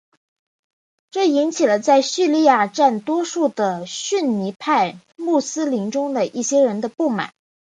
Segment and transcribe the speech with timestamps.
[1.11, 7.31] 这引起了在叙利亚占多数的逊尼派穆斯林中的一些人的不满。